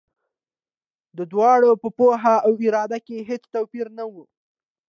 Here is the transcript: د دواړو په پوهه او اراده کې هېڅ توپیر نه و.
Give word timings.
د 1.17 1.19
دواړو 1.31 1.71
په 1.81 1.89
پوهه 1.97 2.35
او 2.47 2.53
اراده 2.67 2.99
کې 3.07 3.25
هېڅ 3.29 3.43
توپیر 3.53 3.87
نه 3.97 4.05
و. 4.11 4.13